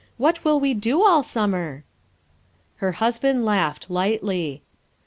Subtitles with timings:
[0.17, 1.83] What will we do all summer?"
[2.77, 4.63] Her husband laughed lightly.